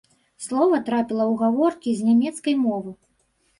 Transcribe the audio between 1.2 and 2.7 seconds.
ў гаворкі з нямецкай